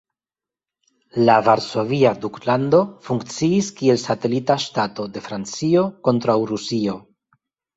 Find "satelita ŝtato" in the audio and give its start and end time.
4.05-5.07